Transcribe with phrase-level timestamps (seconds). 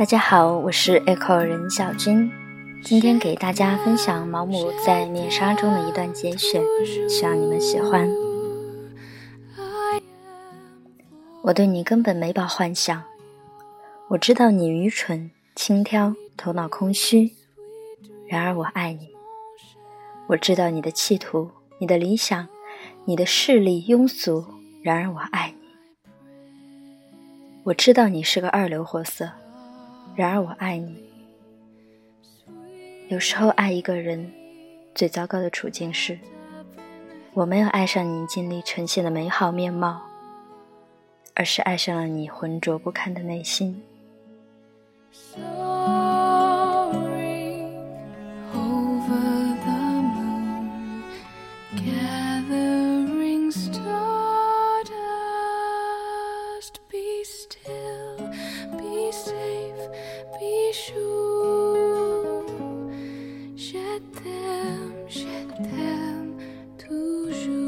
[0.00, 2.32] 大家好，我是 Echo 任小军，
[2.82, 6.62] 今天给大家分享毛姆在《面纱》中的一段节选，
[7.06, 8.08] 希望你们喜欢。
[11.42, 13.02] 我对你根本没抱幻想，
[14.08, 17.32] 我知道你愚蠢、轻佻、头脑空虚，
[18.26, 19.10] 然而我爱你。
[20.28, 22.48] 我知道你的企图、你的理想、
[23.04, 24.46] 你的势力庸俗，
[24.82, 26.08] 然而我爱你。
[27.64, 29.28] 我知道你是个二流货色，
[30.20, 31.02] 然而我爱你。
[33.08, 34.30] 有时候爱一个人，
[34.94, 36.18] 最糟糕的处境是，
[37.32, 40.02] 我没有爱上你尽力呈现的美好面貌，
[41.34, 43.82] 而是爱上了你浑浊不堪的内心。
[60.88, 62.44] toujours.
[63.56, 63.98] Je
[66.78, 67.60] toujours.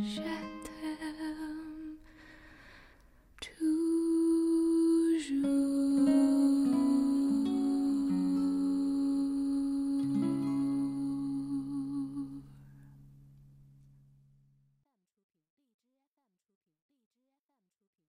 [0.00, 0.22] 雪